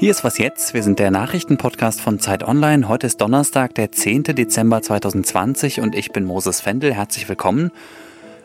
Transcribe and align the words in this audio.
Hier 0.00 0.10
ist 0.12 0.24
was 0.24 0.38
jetzt. 0.38 0.72
Wir 0.72 0.82
sind 0.82 0.98
der 0.98 1.10
Nachrichtenpodcast 1.10 2.00
von 2.00 2.18
Zeit 2.18 2.42
Online. 2.42 2.88
Heute 2.88 3.06
ist 3.06 3.20
Donnerstag, 3.20 3.74
der 3.74 3.92
10. 3.92 4.22
Dezember 4.22 4.80
2020 4.80 5.80
und 5.80 5.94
ich 5.94 6.10
bin 6.10 6.24
Moses 6.24 6.62
Fendel. 6.62 6.94
Herzlich 6.94 7.28
willkommen. 7.28 7.70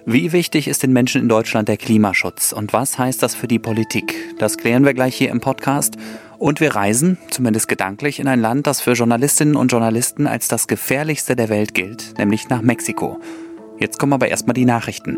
Wie 0.05 0.33
wichtig 0.33 0.67
ist 0.67 0.83
den 0.83 0.91
Menschen 0.91 1.21
in 1.21 1.29
Deutschland 1.29 1.69
der 1.69 1.77
Klimaschutz 1.77 2.51
und 2.51 2.73
was 2.73 2.99
heißt 2.99 3.23
das 3.23 3.35
für 3.35 3.47
die 3.47 3.57
Politik? 3.57 4.13
Das 4.37 4.57
klären 4.57 4.83
wir 4.83 4.93
gleich 4.93 5.15
hier 5.15 5.31
im 5.31 5.39
Podcast. 5.39 5.95
Und 6.37 6.59
wir 6.59 6.75
reisen, 6.75 7.17
zumindest 7.29 7.69
gedanklich, 7.69 8.19
in 8.19 8.27
ein 8.27 8.41
Land, 8.41 8.67
das 8.67 8.81
für 8.81 8.91
Journalistinnen 8.91 9.55
und 9.55 9.71
Journalisten 9.71 10.27
als 10.27 10.49
das 10.49 10.67
gefährlichste 10.67 11.37
der 11.37 11.47
Welt 11.47 11.73
gilt, 11.73 12.17
nämlich 12.17 12.49
nach 12.49 12.61
Mexiko. 12.61 13.17
Jetzt 13.79 13.97
kommen 13.97 14.11
aber 14.11 14.27
erstmal 14.27 14.55
die 14.55 14.65
Nachrichten. 14.65 15.17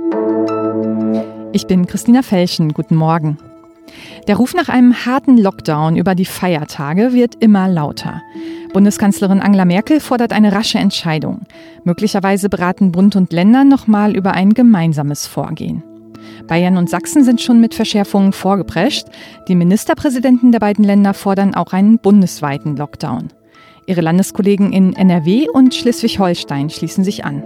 Ich 1.54 1.66
bin 1.66 1.88
Christina 1.88 2.22
Felschen. 2.24 2.74
Guten 2.74 2.96
Morgen. 2.96 3.38
Der 4.28 4.36
Ruf 4.36 4.54
nach 4.54 4.68
einem 4.68 5.06
harten 5.06 5.38
Lockdown 5.38 5.96
über 5.96 6.14
die 6.14 6.26
Feiertage 6.26 7.14
wird 7.14 7.36
immer 7.36 7.70
lauter. 7.70 8.22
Bundeskanzlerin 8.74 9.40
Angela 9.40 9.64
Merkel 9.64 10.02
fordert 10.02 10.34
eine 10.34 10.52
rasche 10.52 10.78
Entscheidung. 10.78 11.42
Möglicherweise 11.86 12.50
beraten 12.50 12.92
Bund 12.92 13.16
und 13.16 13.32
Länder 13.32 13.64
nochmal 13.64 14.16
über 14.16 14.34
ein 14.34 14.54
gemeinsames 14.54 15.26
Vorgehen. 15.26 15.84
Bayern 16.48 16.78
und 16.78 16.90
Sachsen 16.90 17.24
sind 17.24 17.42
schon 17.42 17.62
mit 17.62 17.74
Verschärfungen 17.74 18.34
vorgeprescht. 18.34 19.08
Die 19.48 19.56
Ministerpräsidenten 19.56 20.52
der 20.52 20.60
beiden 20.60 20.84
Länder 20.84 21.14
fordern 21.14 21.56
auch 21.56 21.72
einen 21.72 21.98
bundesweiten 21.98 22.76
Lockdown. 22.76 23.30
Ihre 23.86 24.02
Landeskollegen 24.02 24.74
in 24.74 24.94
NRW 24.94 25.48
und 25.50 25.74
Schleswig-Holstein 25.74 26.70
schließen 26.70 27.06
sich 27.06 27.24
an. 27.24 27.44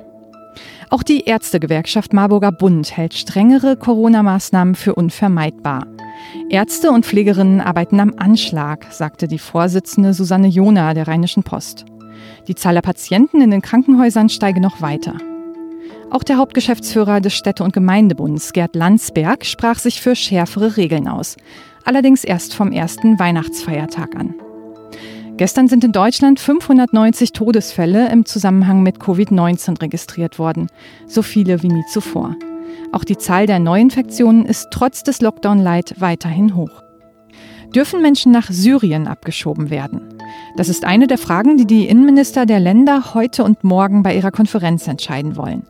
Auch 0.94 1.04
die 1.04 1.22
Ärztegewerkschaft 1.22 2.12
Marburger 2.12 2.52
Bund 2.52 2.98
hält 2.98 3.14
strengere 3.14 3.78
Corona-Maßnahmen 3.78 4.76
für 4.76 4.94
unvermeidbar. 4.94 5.88
Ärzte 6.50 6.92
und 6.92 7.06
Pflegerinnen 7.06 7.62
arbeiten 7.62 8.02
am 8.02 8.14
Anschlag, 8.18 8.88
sagte 8.92 9.30
die 9.30 9.40
Vorsitzende 9.40 10.14
Susanne 10.14 10.50
Jona 10.50 10.94
der 10.94 11.08
Rheinischen 11.08 11.44
Post. 11.44 11.86
Die 12.50 12.56
Zahl 12.56 12.74
der 12.74 12.82
Patienten 12.82 13.40
in 13.40 13.52
den 13.52 13.62
Krankenhäusern 13.62 14.28
steige 14.28 14.60
noch 14.60 14.82
weiter. 14.82 15.14
Auch 16.10 16.24
der 16.24 16.36
Hauptgeschäftsführer 16.36 17.22
des 17.22 17.36
Städte- 17.36 17.64
und 17.64 17.72
Gemeindebunds, 17.72 18.52
Gerd 18.52 18.76
Landsberg, 18.76 19.46
sprach 19.46 19.80
sich 19.80 20.02
für 20.02 20.18
schärfere 20.18 20.76
Regeln 20.76 21.08
aus. 21.08 21.38
Allerdings 21.86 22.26
erst 22.26 22.54
vom 22.54 22.74
ersten 22.74 23.18
Weihnachtsfeiertag 23.18 24.14
an. 24.18 24.36
Gestern 25.38 25.68
sind 25.68 25.84
in 25.84 25.92
Deutschland 25.92 26.40
590 26.40 27.34
Todesfälle 27.34 28.10
im 28.12 28.26
Zusammenhang 28.26 28.84
mit 28.84 29.00
Covid-19 29.00 29.82
registriert 29.82 30.38
worden. 30.38 30.68
So 31.08 31.22
viele 31.22 31.64
wie 31.64 31.70
nie 31.70 31.86
zuvor. 31.92 32.36
Auch 32.92 33.04
die 33.04 33.18
Zahl 33.18 33.48
der 33.48 33.60
Neuinfektionen 33.60 34.46
ist 34.46 34.68
trotz 34.72 35.04
des 35.04 35.22
Lockdown-Light 35.22 35.96
weiterhin 36.00 36.56
hoch. 36.56 36.84
Dürfen 37.74 38.02
Menschen 38.02 38.32
nach 38.32 38.52
Syrien 38.52 39.08
abgeschoben 39.08 39.70
werden? 39.70 40.02
Das 40.58 40.68
ist 40.68 40.84
eine 40.84 41.08
der 41.08 41.18
Fragen, 41.18 41.58
die 41.58 41.66
die 41.66 41.88
Innenminister 41.88 42.46
der 42.46 42.60
Länder 42.60 43.14
heute 43.14 43.44
und 43.44 43.64
morgen 43.64 44.04
bei 44.04 44.16
ihrer 44.16 44.32
Konferenz 44.32 44.88
entscheiden 44.88 45.38
wollen. 45.38 45.64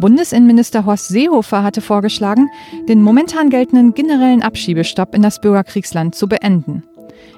Bundesinnenminister 0.00 0.84
Horst 0.84 1.08
Seehofer 1.08 1.62
hatte 1.62 1.80
vorgeschlagen, 1.80 2.48
den 2.88 3.02
momentan 3.02 3.50
geltenden 3.50 3.94
generellen 3.94 4.42
Abschiebestopp 4.42 5.14
in 5.14 5.22
das 5.22 5.40
Bürgerkriegsland 5.40 6.14
zu 6.14 6.28
beenden. 6.28 6.82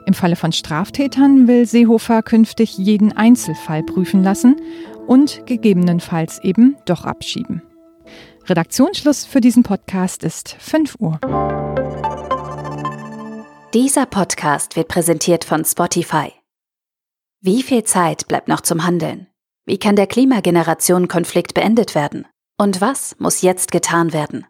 Im 0.07 0.15
Falle 0.15 0.37
von 0.37 0.53
Straftätern 0.53 1.49
will 1.49 1.67
Seehofer 1.67 2.23
künftig 2.23 2.77
jeden 2.79 3.13
Einzelfall 3.13 3.83
prüfen 3.83 4.23
lassen 4.23 4.57
und 5.07 5.47
gegebenenfalls 5.47 6.43
eben 6.43 6.77
doch 6.87 7.05
abschieben. 7.05 7.63
Redaktionsschluss 8.47 9.27
für 9.27 9.41
diesen 9.41 9.63
Podcast 9.63 10.25
ist 10.25 10.57
5 10.59 10.97
Uhr. 10.99 11.21
Dieser 13.75 14.07
Podcast 14.07 14.75
wird 14.75 14.89
präsentiert 14.89 15.45
von 15.45 15.65
Spotify. 15.65 16.33
Wie 17.41 17.63
viel 17.63 17.85
Zeit 17.85 18.27
bleibt 18.27 18.49
noch 18.49 18.61
zum 18.61 18.85
Handeln? 18.85 19.29
Wie 19.65 19.79
kann 19.79 19.95
der 19.95 20.09
Klimageneration-Konflikt 20.09 21.55
beendet 21.55 21.95
werden? 21.95 22.27
Und 22.59 22.81
was 22.81 23.15
muss 23.19 23.43
jetzt 23.43 23.71
getan 23.71 24.13
werden? 24.13 24.45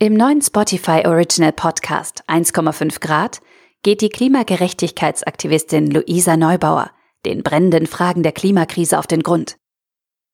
Im 0.00 0.14
neuen 0.14 0.42
Spotify 0.42 1.02
Original 1.06 1.52
Podcast 1.52 2.24
1,5 2.26 3.00
Grad 3.00 3.40
geht 3.82 4.02
die 4.02 4.10
Klimagerechtigkeitsaktivistin 4.10 5.90
Luisa 5.90 6.36
Neubauer 6.36 6.90
den 7.26 7.42
brennenden 7.42 7.86
Fragen 7.86 8.22
der 8.22 8.32
Klimakrise 8.32 8.98
auf 8.98 9.06
den 9.06 9.22
Grund. 9.22 9.56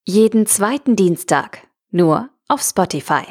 Jeden 0.05 0.47
zweiten 0.47 0.95
Dienstag, 0.95 1.67
nur 1.91 2.31
auf 2.49 2.63
Spotify. 2.63 3.25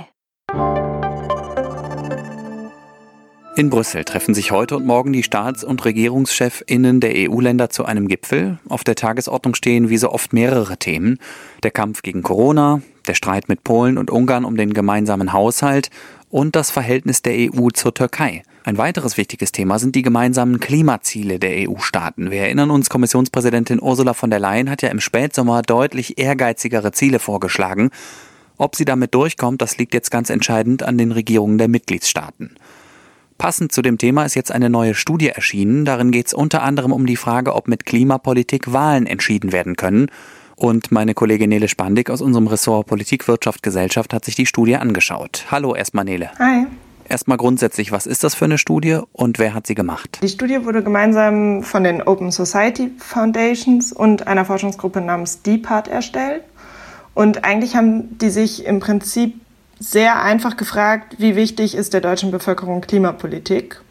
In 3.57 3.69
Brüssel 3.69 4.03
treffen 4.03 4.33
sich 4.33 4.51
heute 4.51 4.75
und 4.75 4.85
morgen 4.85 5.13
die 5.13 5.23
Staats- 5.23 5.63
und 5.63 5.85
Regierungschefinnen 5.85 6.99
der 6.99 7.13
EU-Länder 7.15 7.69
zu 7.69 7.85
einem 7.85 8.09
Gipfel. 8.09 8.59
Auf 8.67 8.83
der 8.83 8.95
Tagesordnung 8.95 9.55
stehen 9.55 9.87
wie 9.87 9.97
so 9.97 10.11
oft 10.11 10.33
mehrere 10.33 10.75
Themen. 10.75 11.19
Der 11.63 11.71
Kampf 11.71 12.01
gegen 12.01 12.21
Corona, 12.21 12.81
der 13.07 13.13
Streit 13.13 13.47
mit 13.47 13.63
Polen 13.63 13.97
und 13.97 14.11
Ungarn 14.11 14.43
um 14.43 14.57
den 14.57 14.73
gemeinsamen 14.73 15.31
Haushalt 15.31 15.89
und 16.35 16.57
das 16.57 16.69
Verhältnis 16.69 17.21
der 17.21 17.33
EU 17.33 17.69
zur 17.69 17.93
Türkei. 17.93 18.43
Ein 18.65 18.77
weiteres 18.77 19.15
wichtiges 19.15 19.53
Thema 19.53 19.79
sind 19.79 19.95
die 19.95 20.01
gemeinsamen 20.01 20.59
Klimaziele 20.59 21.39
der 21.39 21.69
EU-Staaten. 21.69 22.29
Wir 22.29 22.41
erinnern 22.41 22.71
uns, 22.71 22.89
Kommissionspräsidentin 22.89 23.81
Ursula 23.81 24.13
von 24.13 24.29
der 24.29 24.39
Leyen 24.39 24.69
hat 24.69 24.81
ja 24.81 24.89
im 24.89 24.99
Spätsommer 24.99 25.61
deutlich 25.61 26.19
ehrgeizigere 26.19 26.91
Ziele 26.91 27.19
vorgeschlagen. 27.19 27.89
Ob 28.57 28.75
sie 28.75 28.83
damit 28.83 29.15
durchkommt, 29.15 29.61
das 29.61 29.77
liegt 29.77 29.93
jetzt 29.93 30.11
ganz 30.11 30.29
entscheidend 30.29 30.83
an 30.83 30.97
den 30.97 31.13
Regierungen 31.13 31.57
der 31.57 31.69
Mitgliedstaaten. 31.69 32.55
Passend 33.37 33.71
zu 33.71 33.81
dem 33.81 33.97
Thema 33.97 34.25
ist 34.25 34.35
jetzt 34.35 34.51
eine 34.51 34.69
neue 34.69 34.93
Studie 34.93 35.29
erschienen. 35.29 35.85
Darin 35.85 36.11
geht 36.11 36.27
es 36.27 36.33
unter 36.33 36.63
anderem 36.63 36.91
um 36.91 37.05
die 37.05 37.15
Frage, 37.15 37.55
ob 37.55 37.69
mit 37.69 37.85
Klimapolitik 37.85 38.73
Wahlen 38.73 39.05
entschieden 39.05 39.53
werden 39.53 39.77
können. 39.77 40.07
Und 40.55 40.91
meine 40.91 41.13
Kollegin 41.13 41.49
Nele 41.49 41.67
Spandig 41.67 42.09
aus 42.09 42.21
unserem 42.21 42.47
Ressort 42.47 42.87
Politik, 42.87 43.27
Wirtschaft, 43.27 43.61
Gesellschaft 43.61 44.13
hat 44.13 44.23
sich 44.23 44.35
die 44.35 44.45
Studie 44.45 44.77
angeschaut. 44.77 45.45
Hallo 45.51 45.75
erstmal 45.75 46.05
Nele. 46.05 46.31
Hi. 46.39 46.65
Erstmal 47.07 47.37
grundsätzlich, 47.37 47.91
was 47.91 48.07
ist 48.07 48.23
das 48.23 48.33
für 48.33 48.45
eine 48.45 48.57
Studie 48.57 48.99
und 49.11 49.37
wer 49.37 49.53
hat 49.53 49.67
sie 49.67 49.75
gemacht? 49.75 50.19
Die 50.23 50.29
Studie 50.29 50.65
wurde 50.65 50.81
gemeinsam 50.81 51.61
von 51.61 51.83
den 51.83 52.01
Open 52.01 52.31
Society 52.31 52.91
Foundations 52.97 53.93
und 53.93 54.25
einer 54.25 54.45
Forschungsgruppe 54.45 55.01
namens 55.01 55.43
DPART 55.43 55.87
erstellt. 55.87 56.43
Und 57.13 57.45
eigentlich 57.45 57.75
haben 57.75 58.17
die 58.17 58.29
sich 58.29 58.65
im 58.65 58.79
Prinzip 58.79 59.35
sehr 59.79 60.21
einfach 60.21 60.57
gefragt, 60.57 61.17
wie 61.19 61.35
wichtig 61.35 61.75
ist 61.75 61.93
der 61.93 62.01
deutschen 62.01 62.31
Bevölkerung 62.31 62.81
Klimapolitik? 62.81 63.81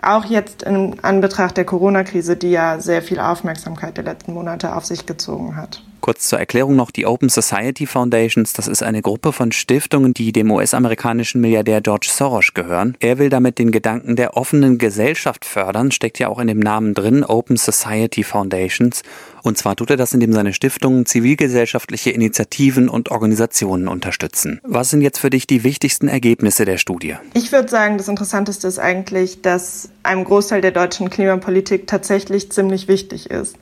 Auch 0.00 0.24
jetzt 0.24 0.62
in 0.62 1.00
Anbetracht 1.02 1.56
der 1.56 1.64
Corona-Krise, 1.64 2.36
die 2.36 2.50
ja 2.50 2.80
sehr 2.80 3.02
viel 3.02 3.20
Aufmerksamkeit 3.20 3.96
der 3.96 4.04
letzten 4.04 4.32
Monate 4.32 4.74
auf 4.74 4.84
sich 4.84 5.06
gezogen 5.06 5.56
hat. 5.56 5.82
Kurz 6.04 6.28
zur 6.28 6.38
Erklärung 6.38 6.76
noch 6.76 6.90
die 6.90 7.06
Open 7.06 7.30
Society 7.30 7.86
Foundations. 7.86 8.52
Das 8.52 8.68
ist 8.68 8.82
eine 8.82 9.00
Gruppe 9.00 9.32
von 9.32 9.52
Stiftungen, 9.52 10.12
die 10.12 10.32
dem 10.32 10.50
US-amerikanischen 10.50 11.40
Milliardär 11.40 11.80
George 11.80 12.08
Soros 12.10 12.52
gehören. 12.52 12.94
Er 13.00 13.16
will 13.16 13.30
damit 13.30 13.58
den 13.58 13.70
Gedanken 13.70 14.14
der 14.14 14.36
offenen 14.36 14.76
Gesellschaft 14.76 15.46
fördern, 15.46 15.92
steckt 15.92 16.18
ja 16.18 16.28
auch 16.28 16.38
in 16.40 16.46
dem 16.46 16.58
Namen 16.58 16.92
drin, 16.92 17.24
Open 17.24 17.56
Society 17.56 18.22
Foundations. 18.22 19.02
Und 19.42 19.56
zwar 19.56 19.76
tut 19.76 19.88
er 19.88 19.96
das, 19.96 20.12
indem 20.12 20.34
seine 20.34 20.52
Stiftungen 20.52 21.06
zivilgesellschaftliche 21.06 22.10
Initiativen 22.10 22.90
und 22.90 23.10
Organisationen 23.10 23.88
unterstützen. 23.88 24.60
Was 24.62 24.90
sind 24.90 25.00
jetzt 25.00 25.20
für 25.20 25.30
dich 25.30 25.46
die 25.46 25.64
wichtigsten 25.64 26.08
Ergebnisse 26.08 26.66
der 26.66 26.76
Studie? 26.76 27.16
Ich 27.32 27.50
würde 27.50 27.70
sagen, 27.70 27.96
das 27.96 28.08
Interessanteste 28.08 28.68
ist 28.68 28.78
eigentlich, 28.78 29.40
dass 29.40 29.88
einem 30.02 30.24
Großteil 30.24 30.60
der 30.60 30.72
deutschen 30.72 31.08
Klimapolitik 31.08 31.86
tatsächlich 31.86 32.52
ziemlich 32.52 32.88
wichtig 32.88 33.30
ist. 33.30 33.56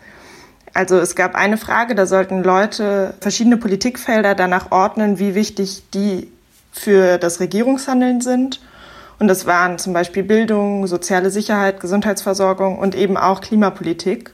Also 0.75 0.99
es 0.99 1.15
gab 1.15 1.35
eine 1.35 1.59
Frage, 1.59 1.95
da 1.95 2.07
sollten 2.07 2.43
Leute 2.43 3.15
verschiedene 3.21 3.57
Politikfelder 3.57 4.35
danach 4.35 4.71
ordnen, 4.71 5.19
wie 5.19 5.35
wichtig 5.35 5.83
die 5.93 6.29
für 6.73 7.19
das 7.19 7.41
Regierungshandeln 7.41 8.21
sind. 8.21 8.61
Und 9.19 9.29
das 9.29 9.47
waren 9.47 9.79
zum 9.79 9.93
Beispiel 9.93 10.23
Bildung, 10.23 10.87
soziale 10.87 11.31
Sicherheit, 11.31 11.81
Gesundheitsversorgung 11.81 12.79
und 12.79 12.95
eben 12.95 13.17
auch 13.17 13.41
Klimapolitik. 13.41 14.33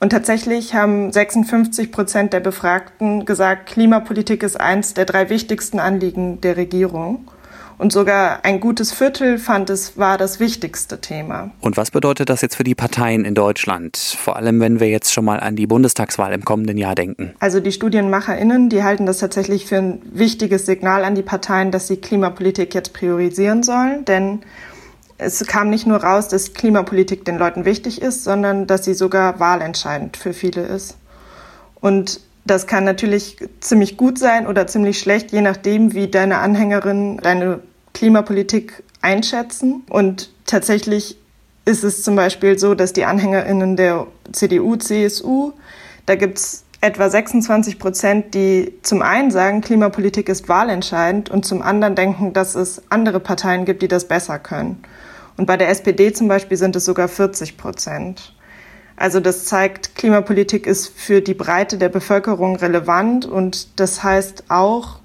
Und 0.00 0.10
tatsächlich 0.10 0.74
haben 0.74 1.10
56 1.10 1.90
Prozent 1.90 2.32
der 2.34 2.40
Befragten 2.40 3.24
gesagt, 3.24 3.66
Klimapolitik 3.66 4.42
ist 4.42 4.60
eins 4.60 4.92
der 4.92 5.06
drei 5.06 5.30
wichtigsten 5.30 5.80
Anliegen 5.80 6.42
der 6.42 6.58
Regierung. 6.58 7.30
Und 7.78 7.92
sogar 7.92 8.44
ein 8.44 8.60
gutes 8.60 8.92
Viertel 8.92 9.38
fand 9.38 9.68
es 9.70 9.98
war 9.98 10.16
das 10.16 10.40
wichtigste 10.40 11.00
Thema. 11.00 11.50
Und 11.60 11.76
was 11.76 11.90
bedeutet 11.90 12.28
das 12.28 12.40
jetzt 12.40 12.56
für 12.56 12.64
die 12.64 12.74
Parteien 12.74 13.24
in 13.24 13.34
Deutschland? 13.34 13.96
Vor 13.96 14.36
allem, 14.36 14.60
wenn 14.60 14.80
wir 14.80 14.88
jetzt 14.88 15.12
schon 15.12 15.24
mal 15.24 15.40
an 15.40 15.56
die 15.56 15.66
Bundestagswahl 15.66 16.32
im 16.32 16.44
kommenden 16.44 16.78
Jahr 16.78 16.94
denken. 16.94 17.34
Also 17.40 17.60
die 17.60 17.72
StudienmacherInnen, 17.72 18.68
die 18.68 18.82
halten 18.82 19.06
das 19.06 19.18
tatsächlich 19.18 19.66
für 19.66 19.76
ein 19.76 20.02
wichtiges 20.12 20.66
Signal 20.66 21.04
an 21.04 21.14
die 21.14 21.22
Parteien, 21.22 21.70
dass 21.70 21.88
sie 21.88 21.96
Klimapolitik 21.96 22.74
jetzt 22.74 22.92
priorisieren 22.92 23.62
sollen. 23.62 24.04
Denn 24.04 24.40
es 25.18 25.44
kam 25.46 25.70
nicht 25.70 25.86
nur 25.86 25.98
raus, 26.02 26.28
dass 26.28 26.54
Klimapolitik 26.54 27.24
den 27.24 27.38
Leuten 27.38 27.64
wichtig 27.64 28.02
ist, 28.02 28.24
sondern 28.24 28.66
dass 28.66 28.84
sie 28.84 28.94
sogar 28.94 29.40
wahlentscheidend 29.40 30.16
für 30.16 30.32
viele 30.32 30.62
ist. 30.62 30.96
Und 31.80 32.20
Das 32.46 32.66
kann 32.66 32.84
natürlich 32.84 33.38
ziemlich 33.60 33.96
gut 33.96 34.18
sein 34.18 34.46
oder 34.46 34.66
ziemlich 34.66 34.98
schlecht, 34.98 35.32
je 35.32 35.40
nachdem, 35.40 35.94
wie 35.94 36.08
deine 36.08 36.38
Anhängerinnen 36.38 37.18
deine 37.18 37.60
Klimapolitik 37.94 38.82
einschätzen. 39.00 39.82
Und 39.88 40.30
tatsächlich 40.44 41.16
ist 41.64 41.84
es 41.84 42.02
zum 42.02 42.16
Beispiel 42.16 42.58
so, 42.58 42.74
dass 42.74 42.92
die 42.92 43.04
Anhängerinnen 43.04 43.76
der 43.76 44.06
CDU, 44.32 44.76
CSU, 44.76 45.52
da 46.04 46.16
gibt 46.16 46.38
es 46.38 46.64
etwa 46.82 47.08
26 47.08 47.78
Prozent, 47.78 48.34
die 48.34 48.74
zum 48.82 49.00
einen 49.00 49.30
sagen, 49.30 49.62
Klimapolitik 49.62 50.28
ist 50.28 50.50
wahlentscheidend 50.50 51.30
und 51.30 51.46
zum 51.46 51.62
anderen 51.62 51.94
denken, 51.94 52.34
dass 52.34 52.54
es 52.54 52.82
andere 52.90 53.20
Parteien 53.20 53.64
gibt, 53.64 53.80
die 53.80 53.88
das 53.88 54.06
besser 54.06 54.38
können. 54.38 54.82
Und 55.38 55.46
bei 55.46 55.56
der 55.56 55.70
SPD 55.70 56.12
zum 56.12 56.28
Beispiel 56.28 56.58
sind 56.58 56.76
es 56.76 56.84
sogar 56.84 57.08
40 57.08 57.56
Prozent. 57.56 58.34
Also 58.96 59.20
das 59.20 59.44
zeigt, 59.44 59.94
Klimapolitik 59.96 60.66
ist 60.66 60.88
für 60.88 61.20
die 61.20 61.34
Breite 61.34 61.78
der 61.78 61.88
Bevölkerung 61.88 62.56
relevant 62.56 63.26
und 63.26 63.80
das 63.80 64.02
heißt 64.02 64.44
auch, 64.48 64.98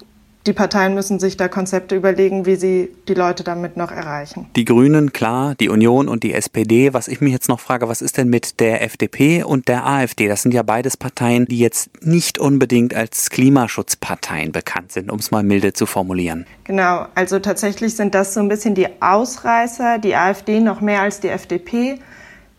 die 0.46 0.54
Parteien 0.54 0.94
müssen 0.94 1.20
sich 1.20 1.36
da 1.36 1.48
Konzepte 1.48 1.94
überlegen, 1.94 2.46
wie 2.46 2.56
sie 2.56 2.88
die 3.08 3.14
Leute 3.14 3.44
damit 3.44 3.76
noch 3.76 3.92
erreichen. 3.92 4.46
Die 4.56 4.64
Grünen, 4.64 5.12
klar, 5.12 5.54
die 5.54 5.68
Union 5.68 6.08
und 6.08 6.22
die 6.22 6.32
SPD. 6.32 6.94
Was 6.94 7.08
ich 7.08 7.20
mich 7.20 7.32
jetzt 7.32 7.50
noch 7.50 7.60
frage, 7.60 7.88
was 7.88 8.00
ist 8.00 8.16
denn 8.16 8.28
mit 8.28 8.58
der 8.58 8.82
FDP 8.82 9.42
und 9.42 9.68
der 9.68 9.86
AfD? 9.86 10.28
Das 10.28 10.40
sind 10.40 10.54
ja 10.54 10.62
beides 10.62 10.96
Parteien, 10.96 11.44
die 11.44 11.58
jetzt 11.58 11.90
nicht 12.02 12.38
unbedingt 12.38 12.94
als 12.94 13.28
Klimaschutzparteien 13.28 14.50
bekannt 14.50 14.92
sind, 14.92 15.10
um 15.10 15.18
es 15.18 15.30
mal 15.30 15.42
milde 15.42 15.74
zu 15.74 15.84
formulieren. 15.84 16.46
Genau, 16.64 17.04
also 17.14 17.38
tatsächlich 17.38 17.94
sind 17.94 18.14
das 18.14 18.32
so 18.32 18.40
ein 18.40 18.48
bisschen 18.48 18.74
die 18.74 18.88
Ausreißer, 19.02 19.98
die 19.98 20.16
AfD 20.16 20.60
noch 20.60 20.80
mehr 20.80 21.02
als 21.02 21.20
die 21.20 21.28
FDP. 21.28 21.98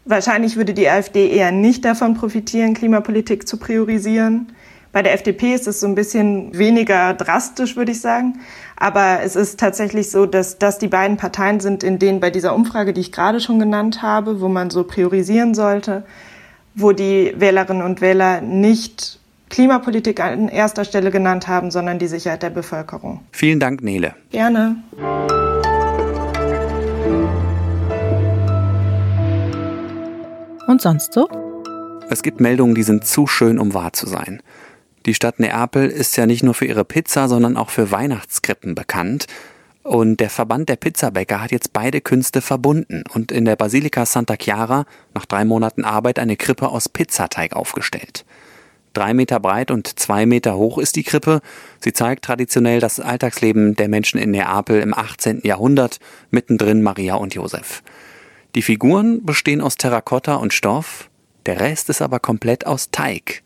Wahrscheinlich 0.05 0.57
würde 0.57 0.73
die 0.73 0.89
AfD 0.89 1.29
eher 1.29 1.51
nicht 1.51 1.85
davon 1.85 2.15
profitieren, 2.15 2.73
Klimapolitik 2.73 3.47
zu 3.47 3.57
priorisieren. 3.57 4.51
Bei 4.91 5.01
der 5.01 5.13
FDP 5.13 5.53
ist 5.53 5.67
es 5.67 5.79
so 5.79 5.87
ein 5.87 5.95
bisschen 5.95 6.57
weniger 6.57 7.13
drastisch, 7.13 7.77
würde 7.77 7.91
ich 7.91 8.01
sagen. 8.01 8.39
Aber 8.75 9.19
es 9.23 9.35
ist 9.35 9.59
tatsächlich 9.59 10.11
so, 10.11 10.25
dass 10.25 10.57
das 10.57 10.79
die 10.79 10.87
beiden 10.87 11.17
Parteien 11.17 11.59
sind, 11.59 11.83
in 11.83 11.97
denen 11.99 12.19
bei 12.19 12.29
dieser 12.29 12.53
Umfrage, 12.53 12.91
die 12.91 13.01
ich 13.01 13.11
gerade 13.11 13.39
schon 13.39 13.59
genannt 13.59 14.01
habe, 14.01 14.41
wo 14.41 14.49
man 14.49 14.69
so 14.69 14.83
priorisieren 14.83 15.53
sollte, 15.53 16.03
wo 16.75 16.91
die 16.91 17.33
Wählerinnen 17.37 17.83
und 17.83 18.01
Wähler 18.01 18.41
nicht 18.41 19.19
Klimapolitik 19.49 20.19
an 20.19 20.47
erster 20.47 20.83
Stelle 20.83 21.11
genannt 21.11 21.47
haben, 21.47 21.71
sondern 21.71 21.99
die 21.99 22.07
Sicherheit 22.07 22.41
der 22.41 22.49
Bevölkerung. 22.49 23.21
Vielen 23.31 23.59
Dank, 23.59 23.83
Nele. 23.83 24.15
Gerne. 24.31 24.77
Und 30.71 30.81
sonst 30.81 31.11
so? 31.11 31.27
Es 32.09 32.23
gibt 32.23 32.39
Meldungen, 32.39 32.75
die 32.75 32.83
sind 32.83 33.05
zu 33.05 33.27
schön, 33.27 33.59
um 33.59 33.73
wahr 33.73 33.91
zu 33.91 34.07
sein. 34.07 34.41
Die 35.05 35.13
Stadt 35.13 35.37
Neapel 35.37 35.89
ist 35.89 36.15
ja 36.15 36.25
nicht 36.25 36.43
nur 36.43 36.53
für 36.53 36.65
ihre 36.65 36.85
Pizza, 36.85 37.27
sondern 37.27 37.57
auch 37.57 37.69
für 37.69 37.91
Weihnachtskrippen 37.91 38.73
bekannt. 38.73 39.27
Und 39.83 40.21
der 40.21 40.29
Verband 40.29 40.69
der 40.69 40.77
Pizzabäcker 40.77 41.41
hat 41.41 41.51
jetzt 41.51 41.73
beide 41.73 41.99
Künste 41.99 42.39
verbunden 42.39 43.03
und 43.13 43.33
in 43.33 43.43
der 43.43 43.57
Basilika 43.57 44.05
Santa 44.05 44.35
Chiara 44.39 44.85
nach 45.13 45.25
drei 45.25 45.43
Monaten 45.43 45.83
Arbeit 45.83 46.19
eine 46.19 46.37
Krippe 46.37 46.69
aus 46.69 46.87
Pizzateig 46.87 47.53
aufgestellt. 47.53 48.23
Drei 48.93 49.13
Meter 49.13 49.41
breit 49.41 49.71
und 49.71 49.99
zwei 49.99 50.25
Meter 50.25 50.55
hoch 50.55 50.77
ist 50.77 50.95
die 50.95 51.03
Krippe. 51.03 51.41
Sie 51.81 51.91
zeigt 51.91 52.23
traditionell 52.23 52.79
das 52.79 53.01
Alltagsleben 53.01 53.75
der 53.75 53.89
Menschen 53.89 54.21
in 54.21 54.31
Neapel 54.31 54.79
im 54.79 54.93
18. 54.93 55.41
Jahrhundert, 55.43 55.99
mittendrin 56.29 56.81
Maria 56.81 57.15
und 57.15 57.33
Josef. 57.33 57.83
Die 58.53 58.61
Figuren 58.61 59.25
bestehen 59.25 59.61
aus 59.61 59.77
Terrakotta 59.77 60.35
und 60.35 60.53
Stoff, 60.53 61.09
der 61.45 61.61
Rest 61.61 61.89
ist 61.89 62.01
aber 62.01 62.19
komplett 62.19 62.67
aus 62.67 62.91
Teig. 62.91 63.43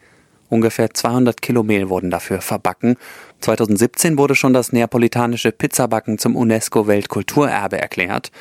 Ungefähr 0.49 0.95
200 0.95 1.43
Kilo 1.43 1.61
Mehl 1.61 1.89
wurden 1.89 2.09
dafür 2.09 2.41
verbacken. 2.41 2.97
2017 3.41 4.17
wurde 4.17 4.33
schon 4.33 4.53
das 4.53 4.71
neapolitanische 4.71 5.51
Pizzabacken 5.51 6.17
zum 6.17 6.35
UNESCO-Weltkulturerbe 6.35 7.79
erklärt. 7.79 8.31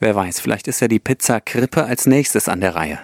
Wer 0.00 0.14
weiß, 0.14 0.40
vielleicht 0.40 0.68
ist 0.68 0.80
ja 0.80 0.88
die 0.88 0.98
Pizza 0.98 1.40
Krippe 1.40 1.84
als 1.84 2.06
nächstes 2.06 2.46
an 2.46 2.60
der 2.60 2.74
Reihe. 2.74 2.98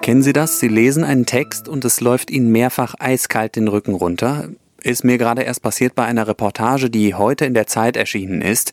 Kennen 0.00 0.22
Sie 0.22 0.32
das? 0.32 0.60
Sie 0.60 0.68
lesen 0.68 1.02
einen 1.02 1.26
Text 1.26 1.68
und 1.68 1.84
es 1.84 2.00
läuft 2.00 2.30
Ihnen 2.30 2.52
mehrfach 2.52 2.94
eiskalt 3.00 3.56
den 3.56 3.66
Rücken 3.66 3.94
runter. 3.94 4.48
Ist 4.82 5.04
mir 5.04 5.18
gerade 5.18 5.42
erst 5.42 5.62
passiert 5.62 5.94
bei 5.94 6.04
einer 6.04 6.28
Reportage, 6.28 6.88
die 6.88 7.14
heute 7.14 7.44
in 7.44 7.54
der 7.54 7.66
Zeit 7.66 7.96
erschienen 7.96 8.42
ist. 8.42 8.72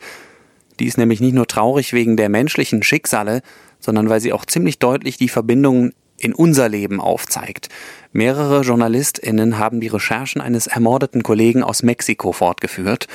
Die 0.80 0.86
ist 0.86 0.98
nämlich 0.98 1.19
nicht 1.19 1.34
nur 1.34 1.48
traurig 1.48 1.94
wegen 1.94 2.18
der 2.18 2.30
menschlichen 2.30 2.84
Schicksale, 2.84 3.42
sondern 3.80 4.10
weil 4.10 4.19
sie 4.19 4.34
auch 4.34 4.46
ziemlich 4.46 4.78
deutlich 4.80 5.18
die 5.18 5.30
Verbindungen 5.30 5.94
in 6.18 6.34
unser 6.34 6.69
Leben 6.69 7.02
aufzeigt. 7.02 7.69
Mehrere 8.13 8.62
JournalistInnen 8.62 9.57
haben 9.57 9.81
die 9.81 9.88
Recherchen 9.88 10.42
eines 10.42 10.68
ermordeten 10.68 11.24
Kollegen 11.24 11.63
aus 11.63 11.84
Mexiko 11.84 12.31
fortgeführt. 12.31 13.08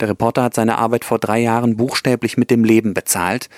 Der 0.00 0.08
Reporter 0.08 0.44
hat 0.44 0.54
seine 0.54 0.78
Arbeit 0.78 1.04
vor 1.04 1.18
drei 1.18 1.40
Jahren 1.40 1.76
buchstäblich 1.76 2.36
mit 2.36 2.50
dem 2.50 2.64
Leben 2.64 2.94
bezahlt 2.94 3.48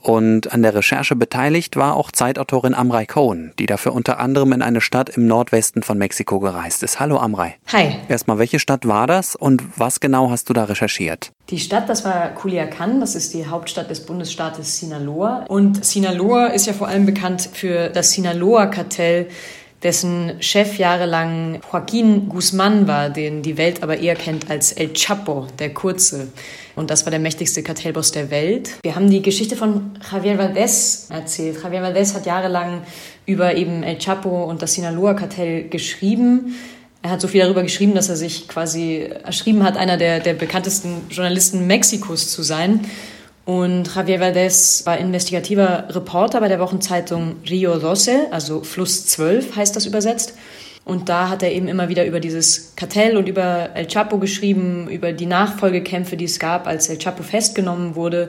und 0.00 0.52
an 0.52 0.62
der 0.62 0.74
Recherche 0.74 1.16
beteiligt 1.16 1.76
war 1.76 1.96
auch 1.96 2.12
Zeitautorin 2.12 2.74
Amrei 2.74 3.06
Cohen, 3.06 3.52
die 3.58 3.66
dafür 3.66 3.92
unter 3.94 4.18
anderem 4.20 4.52
in 4.52 4.62
eine 4.62 4.80
Stadt 4.80 5.10
im 5.10 5.26
Nordwesten 5.26 5.82
von 5.82 5.98
Mexiko 5.98 6.40
gereist 6.40 6.82
ist. 6.82 7.00
Hallo 7.00 7.18
Amrei. 7.18 7.56
Hi. 7.72 7.96
Erstmal, 8.08 8.38
welche 8.38 8.58
Stadt 8.58 8.86
war 8.86 9.06
das 9.06 9.34
und 9.34 9.62
was 9.76 10.00
genau 10.00 10.30
hast 10.30 10.48
du 10.48 10.52
da 10.52 10.64
recherchiert? 10.64 11.32
Die 11.50 11.58
Stadt, 11.58 11.88
das 11.88 12.04
war 12.04 12.28
Culiacan, 12.34 13.00
das 13.00 13.14
ist 13.14 13.34
die 13.34 13.46
Hauptstadt 13.46 13.90
des 13.90 14.04
Bundesstaates 14.04 14.78
Sinaloa. 14.78 15.44
Und 15.48 15.84
Sinaloa 15.84 16.46
ist 16.48 16.66
ja 16.66 16.72
vor 16.72 16.88
allem 16.88 17.06
bekannt 17.06 17.48
für 17.52 17.88
das 17.88 18.12
Sinaloa-Kartell, 18.12 19.28
dessen 19.82 20.32
Chef 20.40 20.78
jahrelang 20.78 21.60
Joaquin 21.70 22.28
Guzman 22.28 22.88
war, 22.88 23.10
den 23.10 23.42
die 23.42 23.56
Welt 23.56 23.82
aber 23.82 23.98
eher 23.98 24.16
kennt 24.16 24.50
als 24.50 24.72
El 24.72 24.92
Chapo, 24.92 25.46
der 25.58 25.72
Kurze. 25.72 26.28
Und 26.74 26.90
das 26.90 27.06
war 27.06 27.10
der 27.10 27.20
mächtigste 27.20 27.62
Kartellboss 27.62 28.12
der 28.12 28.30
Welt. 28.30 28.70
Wir 28.82 28.94
haben 28.94 29.10
die 29.10 29.22
Geschichte 29.22 29.56
von 29.56 29.98
Javier 30.10 30.38
Valdez 30.38 31.08
erzählt. 31.10 31.62
Javier 31.62 31.82
Valdez 31.82 32.14
hat 32.14 32.26
jahrelang 32.26 32.82
über 33.26 33.56
eben 33.56 33.82
El 33.82 33.98
Chapo 33.98 34.44
und 34.44 34.62
das 34.62 34.74
Sinaloa-Kartell 34.74 35.68
geschrieben. 35.68 36.56
Er 37.02 37.10
hat 37.10 37.20
so 37.20 37.28
viel 37.28 37.42
darüber 37.42 37.62
geschrieben, 37.62 37.94
dass 37.94 38.08
er 38.08 38.16
sich 38.16 38.48
quasi 38.48 39.08
erschrieben 39.24 39.62
hat, 39.62 39.76
einer 39.76 39.96
der, 39.96 40.18
der 40.18 40.34
bekanntesten 40.34 41.02
Journalisten 41.10 41.66
Mexikos 41.68 42.30
zu 42.30 42.42
sein. 42.42 42.80
Und 43.48 43.94
Javier 43.94 44.20
Valdez 44.20 44.82
war 44.84 44.98
investigativer 44.98 45.84
Reporter 45.88 46.38
bei 46.38 46.48
der 46.48 46.60
Wochenzeitung 46.60 47.36
Rio 47.48 47.78
Doce, 47.78 48.30
also 48.30 48.62
Fluss 48.62 49.06
12 49.06 49.56
heißt 49.56 49.74
das 49.74 49.86
übersetzt. 49.86 50.34
Und 50.84 51.08
da 51.08 51.30
hat 51.30 51.42
er 51.42 51.50
eben 51.52 51.66
immer 51.66 51.88
wieder 51.88 52.04
über 52.04 52.20
dieses 52.20 52.74
Kartell 52.76 53.16
und 53.16 53.26
über 53.26 53.70
El 53.72 53.86
Chapo 53.86 54.18
geschrieben, 54.18 54.86
über 54.90 55.14
die 55.14 55.24
Nachfolgekämpfe, 55.24 56.18
die 56.18 56.26
es 56.26 56.38
gab, 56.38 56.66
als 56.66 56.90
El 56.90 56.98
Chapo 56.98 57.22
festgenommen 57.22 57.94
wurde 57.94 58.28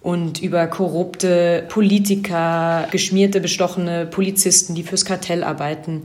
und 0.00 0.40
über 0.40 0.68
korrupte 0.68 1.64
Politiker, 1.68 2.86
geschmierte, 2.92 3.40
bestochene 3.40 4.06
Polizisten, 4.06 4.76
die 4.76 4.84
fürs 4.84 5.04
Kartell 5.04 5.42
arbeiten 5.42 6.04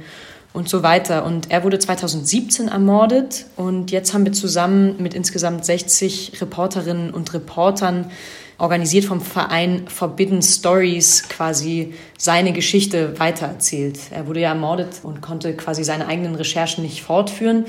und 0.56 0.70
so 0.70 0.82
weiter. 0.84 1.26
Und 1.26 1.52
er 1.52 1.64
wurde 1.64 1.78
2017 1.78 2.70
ermordet 2.70 3.46
und 3.58 3.92
jetzt 3.92 4.14
haben 4.14 4.26
wir 4.26 4.34
zusammen 4.34 4.96
mit 5.00 5.14
insgesamt 5.14 5.66
60 5.66 6.42
Reporterinnen 6.42 7.12
und 7.12 7.34
Reportern 7.34 8.10
organisiert 8.58 9.04
vom 9.04 9.20
Verein 9.20 9.88
Forbidden 9.88 10.42
Stories 10.42 11.28
quasi 11.28 11.94
seine 12.18 12.54
Geschichte 12.54 13.20
weitererzählt. 13.20 14.00
Er 14.12 14.28
wurde 14.28 14.40
ja 14.40 14.50
ermordet 14.50 15.02
und 15.04 15.22
konnte 15.22 15.54
quasi 15.56 15.84
seine 15.84 16.08
eigenen 16.08 16.36
Recherchen 16.36 16.84
nicht 16.84 17.02
fortführen. 17.04 17.66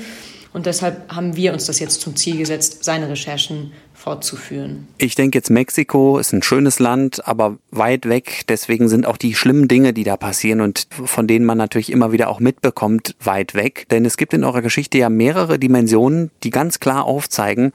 Und 0.57 0.65
deshalb 0.65 1.13
haben 1.13 1.35
wir 1.35 1.53
uns 1.53 1.67
das 1.67 1.79
jetzt 1.79 2.01
zum 2.01 2.15
Ziel 2.15 2.37
gesetzt, 2.37 2.83
seine 2.83 3.07
Recherchen 3.07 3.73
fortzuführen. 3.93 4.87
Ich 4.97 5.13
denke 5.13 5.37
jetzt, 5.37 5.51
Mexiko 5.51 6.17
ist 6.17 6.33
ein 6.33 6.41
schönes 6.41 6.79
Land, 6.79 7.27
aber 7.27 7.59
weit 7.69 8.09
weg. 8.09 8.41
Deswegen 8.49 8.89
sind 8.89 9.05
auch 9.05 9.17
die 9.17 9.35
schlimmen 9.35 9.67
Dinge, 9.67 9.93
die 9.93 10.03
da 10.03 10.17
passieren 10.17 10.61
und 10.61 10.87
von 10.89 11.27
denen 11.27 11.45
man 11.45 11.59
natürlich 11.59 11.91
immer 11.91 12.11
wieder 12.11 12.27
auch 12.27 12.39
mitbekommt, 12.39 13.15
weit 13.19 13.53
weg. 13.53 13.85
Denn 13.91 14.03
es 14.03 14.17
gibt 14.17 14.33
in 14.33 14.43
eurer 14.43 14.63
Geschichte 14.63 14.97
ja 14.97 15.11
mehrere 15.11 15.59
Dimensionen, 15.59 16.31
die 16.41 16.49
ganz 16.49 16.79
klar 16.79 17.05
aufzeigen, 17.05 17.71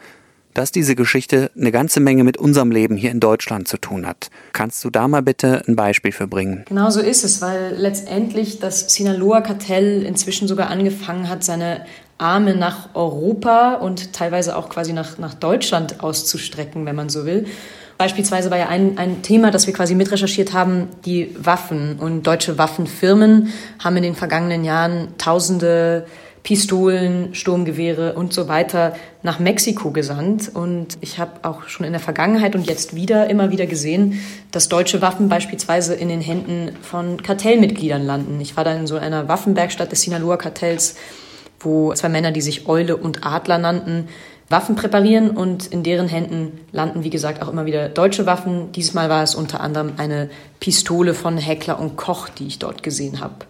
dass 0.55 0.73
diese 0.73 0.97
Geschichte 0.97 1.53
eine 1.57 1.71
ganze 1.71 2.01
Menge 2.01 2.25
mit 2.25 2.37
unserem 2.37 2.73
Leben 2.73 2.97
hier 2.97 3.13
in 3.13 3.21
Deutschland 3.21 3.69
zu 3.69 3.79
tun 3.79 4.07
hat. 4.07 4.29
Kannst 4.53 4.85
du 4.85 4.91
da 4.91 5.07
mal 5.07 5.23
bitte 5.23 5.63
ein 5.69 5.77
Beispiel 5.77 6.11
für 6.11 6.27
bringen? 6.27 6.65
Genau 6.69 6.91
so 6.91 7.01
ist 7.01 7.23
es, 7.25 7.41
weil 7.41 7.77
letztendlich 7.77 8.59
das 8.59 8.93
Sinaloa-Kartell 8.93 10.03
inzwischen 10.03 10.49
sogar 10.49 10.69
angefangen 10.69 11.29
hat, 11.29 11.45
seine 11.45 11.87
Arme 12.23 12.55
nach 12.55 12.89
Europa 12.95 13.75
und 13.75 14.13
teilweise 14.13 14.57
auch 14.57 14.69
quasi 14.69 14.93
nach, 14.93 15.19
nach 15.19 15.35
Deutschland 15.35 16.03
auszustrecken, 16.03 16.87
wenn 16.87 16.97
man 16.97 17.09
so 17.09 17.27
will. 17.27 17.47
Beispielsweise 17.99 18.51
war 18.51 18.59
ja 18.59 18.69
ein, 18.69 18.99
ein 18.99 19.23
Thema, 19.23 19.51
das 19.51 19.67
wir 19.67 19.75
quasi 19.75 19.95
mitrecherchiert 19.95 20.53
haben, 20.53 20.89
die 21.05 21.37
Waffen. 21.39 21.99
Und 21.99 22.27
deutsche 22.27 22.59
Waffenfirmen 22.59 23.53
haben 23.83 23.97
in 23.97 24.03
den 24.03 24.15
vergangenen 24.15 24.65
Jahren 24.65 25.09
tausende 25.19 26.07
Pistolen, 26.43 27.35
Sturmgewehre 27.35 28.15
und 28.15 28.33
so 28.33 28.49
weiter 28.49 28.97
nach 29.23 29.39
Mexiko 29.39 29.93
gesandt. 29.93 30.51
Und 30.53 30.99
ich 31.01 31.19
habe 31.21 31.33
auch 31.43 31.69
schon 31.69 31.87
in 31.87 31.93
der 31.93 32.01
Vergangenheit 32.01 32.57
und 32.57 32.67
jetzt 32.67 32.97
wieder 32.97 33.31
immer 33.31 33.51
wieder 33.51 33.67
gesehen, 33.67 34.21
dass 34.51 34.69
deutsche 34.69 35.01
Waffen 35.01 35.29
beispielsweise 35.29 35.95
in 35.95 36.09
den 36.09 36.21
Händen 36.21 36.75
von 36.83 37.23
Kartellmitgliedern 37.23 38.05
landen. 38.05 38.41
Ich 38.41 38.57
war 38.57 38.65
da 38.65 38.75
in 38.75 38.89
so 38.89 38.97
einer 38.97 39.29
Waffenwerkstatt 39.29 39.93
des 39.93 40.03
Sinaloa-Kartells, 40.03 40.97
wo 41.65 41.93
zwei 41.95 42.09
Männer, 42.09 42.33
die 42.33 42.41
sich 42.41 42.69
Eule 42.69 42.97
und 42.97 43.25
Adler 43.27 43.59
nannten, 43.59 44.09
Waffen 44.49 44.77
präparieren 44.77 45.31
und 45.31 45.67
in 45.67 45.83
deren 45.83 46.09
Händen 46.09 46.61
landen, 46.73 47.05
wie 47.05 47.11
gesagt, 47.11 47.43
auch 47.43 47.49
immer 47.49 47.65
wieder 47.65 47.89
deutsche 47.89 48.27
Waffen. 48.27 48.71
Diesmal 48.73 49.09
war 49.09 49.23
es 49.23 49.35
unter 49.35 49.61
anderem 49.61 49.95
eine 49.97 50.29
Pistole 50.61 51.15
von 51.15 51.39
Heckler 51.39 51.81
und 51.81 51.97
Koch, 51.97 52.29
die 52.29 52.47
ich 52.47 52.59
dort 52.59 52.83
gesehen 52.83 53.21
habe 53.21 53.47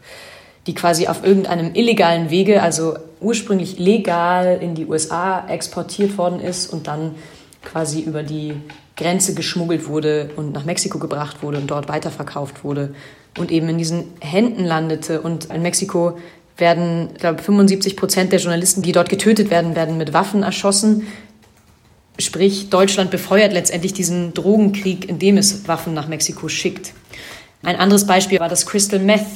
die 0.66 0.74
quasi 0.74 1.08
auf 1.08 1.24
irgendeinem 1.24 1.74
illegalen 1.74 2.30
Wege, 2.30 2.62
also 2.62 2.96
ursprünglich 3.20 3.78
legal 3.78 4.58
in 4.60 4.74
die 4.74 4.86
USA 4.86 5.48
exportiert 5.48 6.18
worden 6.18 6.40
ist 6.40 6.72
und 6.72 6.86
dann 6.86 7.14
quasi 7.62 8.00
über 8.00 8.22
die 8.22 8.54
Grenze 8.96 9.34
geschmuggelt 9.34 9.88
wurde 9.88 10.30
und 10.36 10.52
nach 10.52 10.64
Mexiko 10.64 10.98
gebracht 10.98 11.42
wurde 11.42 11.58
und 11.58 11.70
dort 11.70 11.88
weiterverkauft 11.88 12.62
wurde 12.62 12.94
und 13.38 13.50
eben 13.50 13.68
in 13.68 13.78
diesen 13.78 14.04
Händen 14.20 14.64
landete. 14.64 15.20
Und 15.20 15.46
in 15.46 15.62
Mexiko 15.62 16.18
werden, 16.56 17.10
ich 17.12 17.18
glaube, 17.18 17.42
75 17.42 17.96
Prozent 17.96 18.32
der 18.32 18.40
Journalisten, 18.40 18.82
die 18.82 18.92
dort 18.92 19.08
getötet 19.08 19.50
werden, 19.50 19.74
werden 19.74 19.96
mit 19.96 20.12
Waffen 20.12 20.42
erschossen. 20.42 21.06
Sprich, 22.18 22.68
Deutschland 22.70 23.10
befeuert 23.10 23.52
letztendlich 23.52 23.92
diesen 23.92 24.34
Drogenkrieg, 24.34 25.08
indem 25.08 25.38
es 25.38 25.66
Waffen 25.66 25.94
nach 25.94 26.08
Mexiko 26.08 26.48
schickt. 26.48 26.92
Ein 27.62 27.76
anderes 27.76 28.06
Beispiel 28.06 28.40
war 28.40 28.48
das 28.48 28.66
Crystal 28.66 28.98
Meth, 28.98 29.26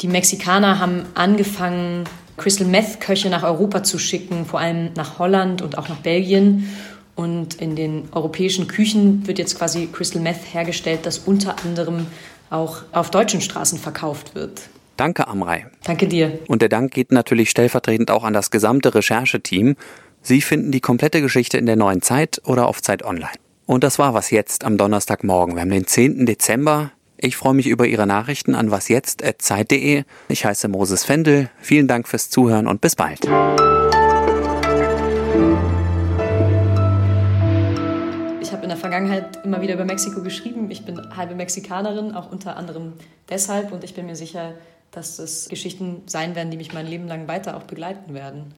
die 0.00 0.08
Mexikaner 0.08 0.80
haben 0.80 1.06
angefangen, 1.14 2.04
Crystal 2.36 2.66
Meth 2.66 3.00
Köche 3.00 3.30
nach 3.30 3.44
Europa 3.44 3.84
zu 3.84 3.98
schicken, 3.98 4.44
vor 4.44 4.60
allem 4.60 4.92
nach 4.96 5.18
Holland 5.18 5.62
und 5.62 5.78
auch 5.78 5.88
nach 5.88 6.00
Belgien. 6.00 6.68
Und 7.14 7.54
in 7.54 7.76
den 7.76 8.08
europäischen 8.10 8.66
Küchen 8.66 9.26
wird 9.26 9.38
jetzt 9.38 9.56
quasi 9.56 9.88
Crystal 9.92 10.20
Meth 10.20 10.52
hergestellt, 10.52 11.00
das 11.04 11.18
unter 11.18 11.56
anderem 11.64 12.06
auch 12.50 12.82
auf 12.92 13.10
deutschen 13.10 13.40
Straßen 13.40 13.78
verkauft 13.78 14.34
wird. 14.34 14.62
Danke, 14.96 15.26
Amrei. 15.26 15.66
Danke 15.84 16.06
dir. 16.06 16.38
Und 16.46 16.62
der 16.62 16.68
Dank 16.68 16.92
geht 16.92 17.10
natürlich 17.10 17.50
stellvertretend 17.50 18.10
auch 18.10 18.24
an 18.24 18.32
das 18.32 18.50
gesamte 18.50 18.94
Rechercheteam. 18.94 19.76
Sie 20.22 20.40
finden 20.40 20.72
die 20.72 20.80
komplette 20.80 21.20
Geschichte 21.20 21.58
in 21.58 21.66
der 21.66 21.76
neuen 21.76 22.00
Zeit 22.00 22.40
oder 22.44 22.68
auf 22.68 22.80
Zeit 22.80 23.04
Online. 23.04 23.32
Und 23.66 23.82
das 23.82 23.98
war 23.98 24.14
was 24.14 24.30
jetzt 24.30 24.64
am 24.64 24.78
Donnerstagmorgen. 24.78 25.54
Wir 25.54 25.62
haben 25.62 25.70
den 25.70 25.86
10. 25.86 26.26
Dezember. 26.26 26.92
Ich 27.16 27.36
freue 27.36 27.54
mich 27.54 27.66
über 27.66 27.86
Ihre 27.86 28.06
Nachrichten 28.06 28.54
an 28.54 28.70
wasjetzt.zeit.de. 28.70 30.04
Ich 30.28 30.44
heiße 30.44 30.68
Moses 30.68 31.04
Fendel. 31.04 31.48
Vielen 31.60 31.88
Dank 31.88 32.06
fürs 32.06 32.28
Zuhören 32.28 32.66
und 32.66 32.80
bis 32.80 32.96
bald. 32.96 33.24
Ich 33.24 33.30
habe 38.52 38.62
in 38.62 38.68
der 38.68 38.76
Vergangenheit 38.76 39.44
immer 39.44 39.62
wieder 39.62 39.74
über 39.74 39.84
Mexiko 39.84 40.22
geschrieben. 40.22 40.70
Ich 40.70 40.84
bin 40.84 41.00
halbe 41.16 41.34
Mexikanerin, 41.34 42.14
auch 42.14 42.30
unter 42.30 42.56
anderem 42.56 42.92
deshalb. 43.30 43.72
Und 43.72 43.84
ich 43.84 43.94
bin 43.94 44.06
mir 44.06 44.16
sicher, 44.16 44.54
dass 44.94 45.18
es 45.18 45.48
Geschichten 45.48 46.02
sein 46.06 46.34
werden, 46.34 46.50
die 46.50 46.56
mich 46.56 46.72
mein 46.72 46.86
Leben 46.86 47.08
lang 47.08 47.28
weiter 47.28 47.56
auch 47.56 47.64
begleiten 47.64 48.14
werden. 48.14 48.52